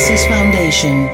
[0.00, 1.08] Onassis Foundation.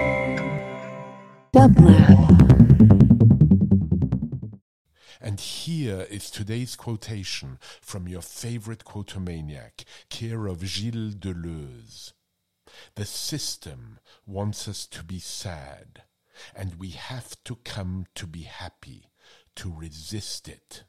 [5.20, 12.12] And here is today's quotation from your favorite quotomaniac, care of Gilles Deleuze.
[12.94, 16.02] The system wants us to be sad,
[16.54, 19.10] and we have to come to be happy
[19.56, 20.84] to resist it.